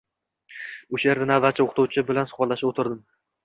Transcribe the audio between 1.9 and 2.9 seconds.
bilan suhbatlashib